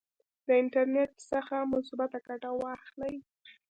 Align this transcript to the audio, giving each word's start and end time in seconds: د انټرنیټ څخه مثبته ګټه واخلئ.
د 0.45 0.47
انټرنیټ 0.61 1.11
څخه 1.31 1.55
مثبته 1.73 2.19
ګټه 2.27 2.49
واخلئ. 2.61 3.15